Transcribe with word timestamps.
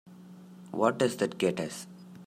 What 0.71 0.97
does 0.97 1.17
that 1.17 1.37
get 1.37 1.59
us? 1.59 1.85